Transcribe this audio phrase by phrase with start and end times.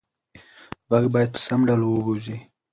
[0.91, 2.37] غږ باید په سم ډول ووځي.